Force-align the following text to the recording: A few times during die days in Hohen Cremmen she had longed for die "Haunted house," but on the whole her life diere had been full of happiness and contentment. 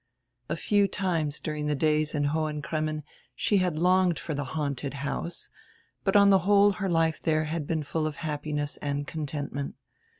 A 0.49 0.55
few 0.55 0.87
times 0.87 1.39
during 1.39 1.67
die 1.67 1.75
days 1.75 2.15
in 2.15 2.23
Hohen 2.23 2.63
Cremmen 2.63 3.03
she 3.35 3.57
had 3.57 3.77
longed 3.77 4.17
for 4.17 4.33
die 4.33 4.43
"Haunted 4.43 4.95
house," 4.95 5.51
but 6.03 6.15
on 6.15 6.31
the 6.31 6.39
whole 6.39 6.71
her 6.71 6.89
life 6.89 7.21
diere 7.21 7.45
had 7.45 7.67
been 7.67 7.83
full 7.83 8.07
of 8.07 8.15
happiness 8.15 8.77
and 8.77 9.05
contentment. 9.05 9.75